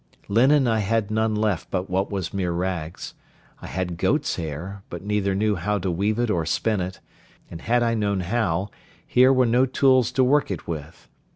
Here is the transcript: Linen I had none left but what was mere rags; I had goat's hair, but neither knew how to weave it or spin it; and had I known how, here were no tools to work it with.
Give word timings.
Linen 0.27 0.67
I 0.67 0.79
had 0.79 1.11
none 1.11 1.35
left 1.35 1.69
but 1.69 1.87
what 1.87 2.09
was 2.09 2.33
mere 2.33 2.51
rags; 2.53 3.13
I 3.61 3.67
had 3.67 3.97
goat's 3.97 4.35
hair, 4.35 4.81
but 4.89 5.03
neither 5.03 5.35
knew 5.35 5.57
how 5.57 5.77
to 5.77 5.91
weave 5.91 6.17
it 6.17 6.31
or 6.31 6.43
spin 6.43 6.81
it; 6.81 6.99
and 7.51 7.61
had 7.61 7.83
I 7.83 7.93
known 7.93 8.21
how, 8.21 8.71
here 9.05 9.31
were 9.31 9.45
no 9.45 9.67
tools 9.67 10.11
to 10.13 10.23
work 10.23 10.49
it 10.49 10.67
with. 10.67 11.07